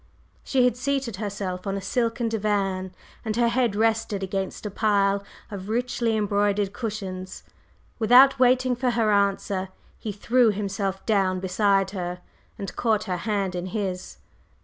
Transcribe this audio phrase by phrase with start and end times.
[0.43, 2.91] She had seated herself on a silken divan,
[3.23, 7.43] and her head rested against a pile of richly embroidered cushions.
[7.99, 9.69] Without waiting for her answer,
[9.99, 12.19] he threw himself down beside her
[12.57, 14.17] and caught her hand in his.